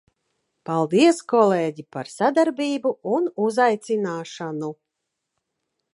Paldies 0.69 1.19
kolēģi 1.33 1.85
par 1.97 2.09
sadarbību 2.15 2.95
un 3.19 3.31
uzaicināšanu! 3.49 4.75